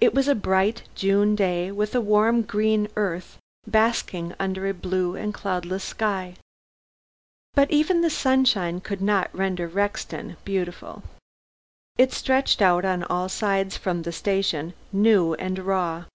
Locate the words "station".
14.10-14.74